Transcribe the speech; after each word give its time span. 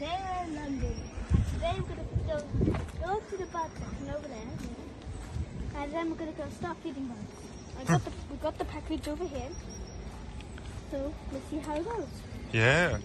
Today 0.00 0.16
we're 0.18 0.44
in 0.46 0.54
London. 0.54 0.94
And 1.34 1.44
today 1.52 1.74
we're 1.76 1.94
going 1.94 2.08
to 2.08 2.24
go, 2.26 3.06
go 3.06 3.20
to 3.20 3.36
the 3.36 3.44
bird 3.44 3.70
section 3.78 4.14
over 4.16 4.28
there. 4.28 5.76
And 5.76 5.92
then 5.92 6.08
we're 6.08 6.16
going 6.16 6.32
to 6.32 6.38
go 6.38 6.48
start 6.58 6.78
feeding 6.82 7.06
birds. 7.06 7.78
I 7.78 7.84
got 7.84 8.04
the, 8.06 8.10
we 8.30 8.38
got 8.38 8.56
the 8.56 8.64
package 8.64 9.08
over 9.08 9.26
here. 9.26 9.50
So 10.90 11.12
let's 11.32 11.46
see 11.50 11.58
how 11.58 11.74
it 11.76 11.84
goes. 11.84 12.06
Yeah. 12.50 12.96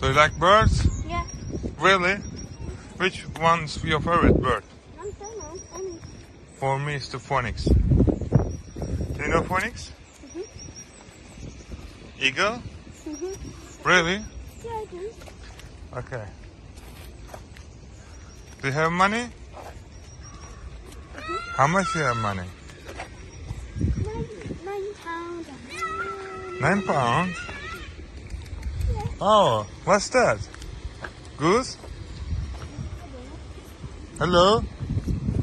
Do 0.00 0.06
you 0.06 0.14
like 0.14 0.38
birds? 0.38 0.88
Yeah. 1.06 1.26
Really? 1.78 2.14
Which 2.96 3.26
one's 3.38 3.84
your 3.84 4.00
favorite 4.00 4.40
bird? 4.40 4.64
I 4.98 5.10
don't 5.20 5.38
know. 5.38 5.60
Any. 5.74 5.98
For 6.54 6.78
me, 6.78 6.94
it's 6.94 7.10
the 7.10 7.18
phoenix. 7.18 7.64
Do 7.66 9.22
you 9.22 9.28
know 9.28 9.42
phoenix? 9.42 9.92
Mhm. 10.34 10.46
Eagle? 12.18 12.62
Mm-hmm. 13.04 13.86
Really? 13.86 14.24
Yeah, 14.64 14.70
I 14.70 14.86
do. 14.90 15.12
Okay. 15.96 16.24
Do 18.60 18.68
you 18.68 18.74
have 18.74 18.92
money? 18.92 19.26
How 21.56 21.66
much 21.66 21.94
you 21.94 22.02
have 22.02 22.16
money? 22.16 22.42
Nine, 23.80 24.28
nine 24.64 24.94
pounds. 25.02 25.48
Nine 26.60 26.82
pounds. 26.82 27.36
Oh, 29.20 29.66
what's 29.84 30.08
that? 30.10 30.38
Goose? 31.38 31.76
Hello? 34.18 34.60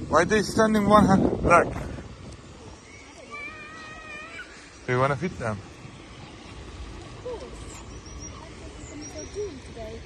Why 0.10 0.26
they 0.26 0.44
standing 0.44 0.88
one 0.88 1.06
hand 1.08 1.44
like? 1.44 1.74
Do 4.86 4.94
you 4.94 5.00
want 5.00 5.14
to 5.14 5.18
feed 5.18 5.32
them? 5.32 5.58
What 7.24 7.42
are 7.42 7.48
we 8.96 9.06
going 9.08 9.60
to 9.60 9.68
today? 9.68 10.00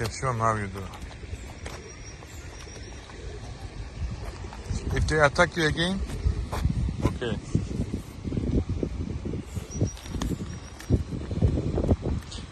Okay, 0.00 0.12
show 0.12 0.28
them 0.28 0.38
how 0.38 0.54
you 0.54 0.68
do. 0.68 0.80
If 4.94 5.08
they 5.08 5.18
attack 5.18 5.56
you 5.56 5.66
again, 5.66 6.00
okay. 7.04 7.36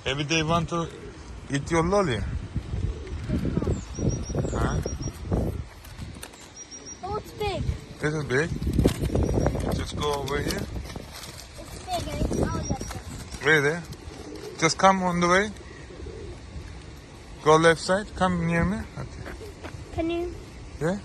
Maybe 0.05 0.25
they 0.25 0.43
want 0.43 0.69
to 0.71 0.89
eat 1.49 1.71
your 1.71 1.85
lolly. 1.85 2.19
Huh? 4.51 4.81
Oh, 7.05 7.17
it's 7.17 7.31
big. 7.31 7.63
This 8.01 8.13
is 8.13 8.25
big. 8.25 8.51
Just 9.77 9.97
go 9.97 10.15
over 10.15 10.39
here. 10.39 10.67
It's 11.61 11.79
big. 11.79 11.95
I 11.95 11.99
think 12.01 12.49
I'll 12.49 12.57
let 12.57 12.81
them. 12.81 13.45
Really? 13.45 13.79
Just 14.59 14.79
come 14.79 15.05
on 15.05 15.21
the 15.21 15.29
way. 15.29 15.51
Go 17.47 17.55
left 17.55 17.81
side. 17.81 18.07
Come 18.17 18.45
near 18.45 18.65
me. 18.65 18.79
Okay. 18.99 19.31
Can 19.95 20.11
you? 20.11 20.35
Yeah? 20.81 20.99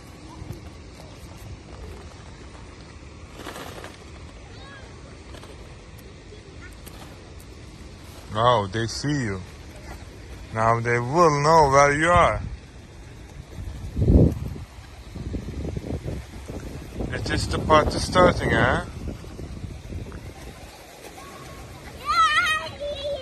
Oh, 8.33 8.67
they 8.73 8.87
see 8.87 9.11
you. 9.11 9.39
Now 10.55 10.79
they 10.79 10.97
will 10.97 11.43
know 11.43 11.69
where 11.69 11.93
you 11.93 12.09
are. 12.09 12.41
It's 17.11 17.29
just 17.29 17.51
the 17.51 17.59
party 17.59 17.99
starting, 17.99 18.49
huh? 18.49 18.85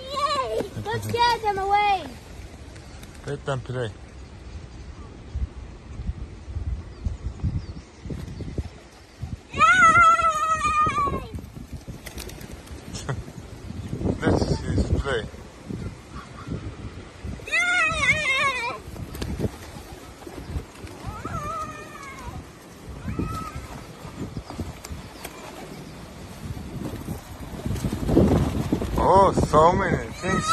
Yay! 0.08 0.70
Let's 0.86 1.06
get 1.06 1.42
them 1.42 1.58
away. 1.58 2.06
Let 3.26 3.44
them 3.44 3.60
play. 3.60 3.90
Yay! 9.52 9.60
Let's 14.20 15.02
play. 15.02 15.24
Oh, 29.02 29.32
so 29.32 29.72
many 29.72 30.06
things. 30.12 30.46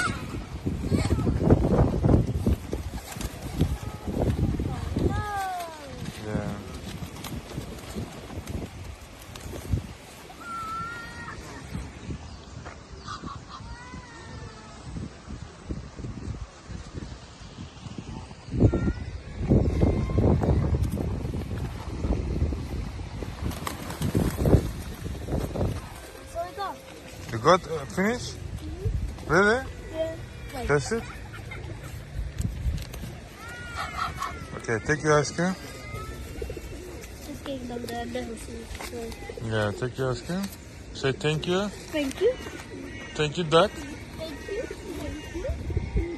Yeah. 6.25 6.53
So 26.31 26.43
we 26.43 26.51
go. 26.55 26.73
You 27.37 27.43
got 27.43 27.61
uh, 27.69 27.85
finished? 27.85 28.33
Really? 29.27 29.63
Yeah. 29.93 30.15
That's 30.65 30.91
it? 30.91 31.03
Okay, 34.55 34.79
take 34.87 35.03
your 35.03 35.19
ice 35.19 35.29
cream. 35.29 35.53
Just 37.27 37.43
gave 37.45 37.67
them 37.67 37.85
the 37.85 38.05
medicine. 38.07 38.65
So. 38.89 38.97
Yeah, 39.45 39.71
take 39.79 39.95
your 39.99 40.13
ice 40.13 40.21
cream. 40.21 40.41
Say 40.95 41.11
thank 41.11 41.45
you. 41.45 41.67
Thank 41.93 42.19
you. 42.19 42.33
Thank 43.13 43.37
you, 43.37 43.43
duck. 43.43 43.69
Thank 43.69 44.31
you. 44.49 44.63
Thank 44.97 45.35
you. 45.95 46.17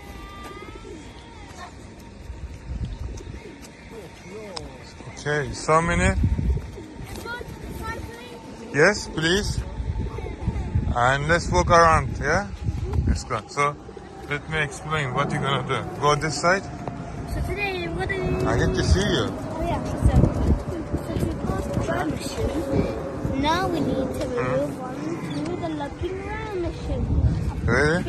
Okay, 5.19 5.51
so 5.51 5.81
many. 5.81 6.15
Front, 7.19 7.45
front, 7.77 8.01
please. 8.07 8.73
Yes, 8.73 9.09
please. 9.09 9.68
And 10.95 11.27
let's 11.27 11.49
walk 11.51 11.69
around, 11.69 12.17
yeah? 12.19 12.47
Let's 13.07 13.23
go. 13.23 13.41
So, 13.47 13.75
let 14.29 14.49
me 14.49 14.59
explain 14.61 15.13
what 15.13 15.31
you're 15.31 15.41
gonna 15.41 15.67
do. 15.67 15.83
Go 16.01 16.15
this 16.15 16.41
side. 16.41 16.63
So 17.33 17.41
today, 17.41 17.87
what 17.87 18.09
are 18.09 18.15
you? 18.15 18.47
I 18.47 18.57
get 18.57 18.75
to 18.75 18.83
see 18.83 18.99
you. 18.99 19.29
Oh 19.29 19.61
yeah. 19.61 19.83
So, 20.05 20.13
since 21.07 21.23
we 21.23 21.33
passed 21.45 21.73
the 21.73 21.79
round 21.79 22.11
machine, 22.11 23.41
now 23.41 23.67
we 23.67 23.79
need 23.79 24.13
to 24.19 24.25
hmm. 24.25 24.41
move 24.51 24.81
on 24.81 24.95
to 25.45 25.55
the 25.55 25.69
looking 25.69 26.27
round 26.27 26.61
machine. 26.61 27.05
Ready? 27.65 28.03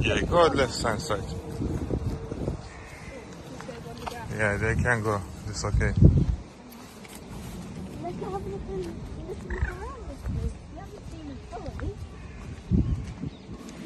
Yeah, 0.00 0.20
go 0.22 0.46
left 0.46 0.82
hand 0.82 1.00
side. 1.00 1.22
Just 1.22 1.38
go 3.66 3.90
on 3.90 3.96
the 3.96 4.04
ground. 4.06 4.30
Yeah, 4.36 4.56
they 4.56 4.74
can 4.74 5.02
go. 5.02 5.20
It's 5.48 5.64
okay. 5.64 5.92
Let's 8.02 8.16
go 8.16 8.30
have 8.30 8.46
a 8.46 8.48
look 8.48 8.60
in, 8.68 8.94
let's 9.28 9.44
look 9.44 9.64
around 9.64 10.02
this 10.08 10.20
place. 10.26 10.54
We 10.72 10.78
haven't 10.78 11.04
seen 11.10 11.26
it 11.30 11.38
fully. 11.50 11.94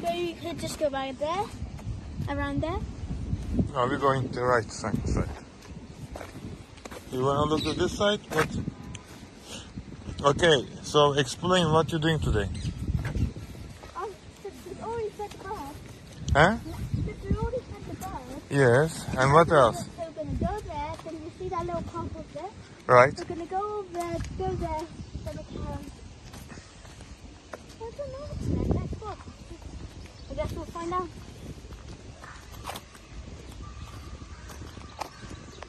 So 0.01 0.07
you 0.25 0.35
could 0.41 0.59
just 0.59 0.79
go 0.79 0.89
right 0.89 1.17
there, 1.19 1.45
around 2.29 2.61
there. 2.61 2.79
Now 3.73 3.87
we're 3.87 3.97
going 3.97 4.27
to 4.29 4.41
right 4.43 4.69
side. 4.71 5.07
side. 5.07 5.29
You 7.11 7.23
wanna 7.23 7.43
look 7.43 7.65
at 7.65 7.77
this 7.77 7.95
side? 7.95 8.19
What? 8.31 8.49
Okay, 10.23 10.65
so 10.81 11.13
explain 11.13 11.71
what 11.71 11.91
you're 11.91 12.01
doing 12.01 12.19
today. 12.19 12.49
Since 14.41 14.55
we 14.65 14.83
already 14.83 15.11
set 15.15 15.29
the 15.29 15.37
bar, 15.43 15.69
Huh? 16.33 16.57
we 17.05 17.37
already 17.37 17.61
the 18.49 18.55
Yes. 18.55 19.05
And 19.17 19.31
what 19.31 19.51
else? 19.51 19.85
So 19.85 19.91
we're 19.99 20.23
gonna 20.23 20.37
go 20.39 20.59
there, 20.65 20.93
then 21.05 21.13
you 21.23 21.31
see 21.37 21.49
that 21.49 21.65
little 21.67 21.83
pump 21.83 22.15
up 22.17 22.33
there? 22.33 22.49
Right. 22.87 23.13
We're 23.15 23.25
gonna 23.25 23.45
go 23.45 23.79
over 23.79 23.93
there, 23.93 24.17
go 24.39 24.55
there, 24.55 24.81
then 25.25 25.37
we 25.37 25.43
can... 25.53 25.85
I 27.77 27.91
don't 27.97 28.11
know 28.11 28.25
what's 28.25 28.47
next, 28.47 28.75
let's 28.75 28.93
go. 28.95 29.15
Guess 30.35 30.55
we'll 30.55 30.65
find 30.67 30.93
out. 30.93 31.09